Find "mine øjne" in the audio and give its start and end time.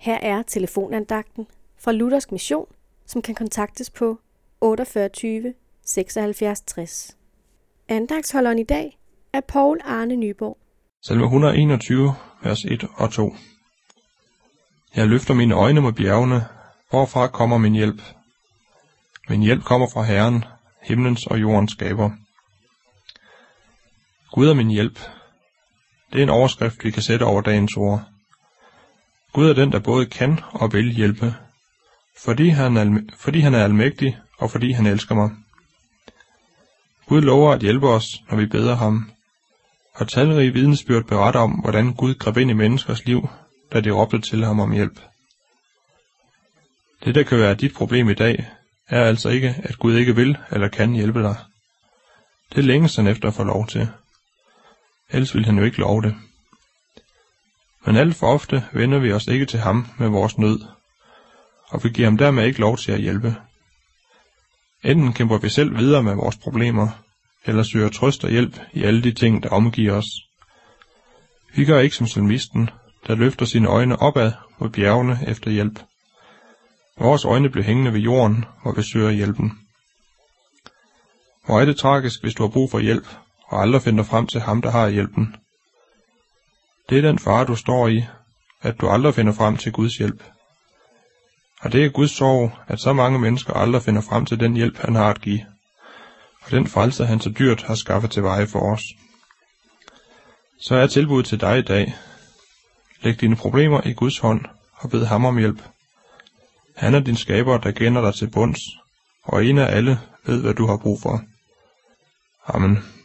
15.34-15.80